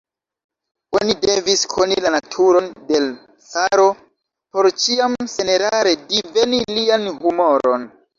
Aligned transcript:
Oni 0.99 1.15
devis 1.25 1.65
koni 1.73 1.97
la 2.05 2.11
naturon 2.15 2.69
de 2.91 3.01
l' 3.03 3.09
caro, 3.49 3.85
por 4.57 4.69
ĉiam 4.85 5.19
senerare 5.35 5.93
diveni 6.15 6.63
lian 6.79 7.07
humoron. 7.21 7.87